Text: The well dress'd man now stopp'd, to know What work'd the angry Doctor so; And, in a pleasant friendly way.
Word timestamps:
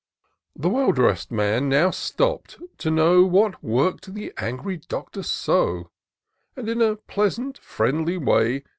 The 0.55 0.67
well 0.67 0.91
dress'd 0.93 1.29
man 1.31 1.69
now 1.69 1.91
stopp'd, 1.91 2.57
to 2.79 2.89
know 2.89 3.23
What 3.23 3.63
work'd 3.63 4.15
the 4.15 4.33
angry 4.37 4.77
Doctor 4.77 5.21
so; 5.21 5.91
And, 6.55 6.67
in 6.67 6.81
a 6.81 6.95
pleasant 6.95 7.59
friendly 7.59 8.17
way. 8.17 8.63